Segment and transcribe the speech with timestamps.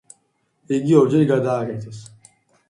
[0.77, 2.01] იგი ორჯერ გადააკეთეს.